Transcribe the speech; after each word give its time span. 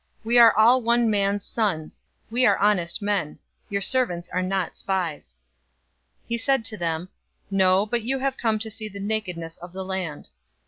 042:011 0.21 0.25
We 0.29 0.37
are 0.39 0.57
all 0.57 0.81
one 0.81 1.09
man's 1.11 1.45
sons; 1.45 2.03
we 2.31 2.43
are 2.47 2.57
honest 2.57 3.03
men. 3.03 3.37
Your 3.69 3.81
servants 3.83 4.29
are 4.29 4.41
not 4.41 4.75
spies." 4.75 5.37
042:012 6.23 6.29
He 6.29 6.37
said 6.39 6.65
to 6.65 6.77
them, 6.77 7.09
"No, 7.51 7.85
but 7.85 8.01
you 8.01 8.17
have 8.17 8.35
come 8.35 8.57
to 8.57 8.71
see 8.71 8.89
the 8.89 8.99
nakedness 8.99 9.57
of 9.59 9.73
the 9.73 9.85
land." 9.85 10.29